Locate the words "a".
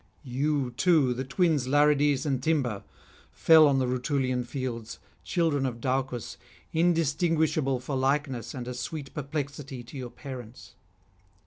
8.67-8.73